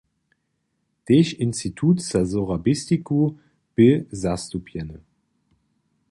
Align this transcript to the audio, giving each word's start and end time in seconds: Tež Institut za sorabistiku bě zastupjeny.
Tež 1.05 1.27
Institut 1.45 1.99
za 2.01 2.21
sorabistiku 2.25 3.21
bě 3.75 4.05
zastupjeny. 4.11 4.97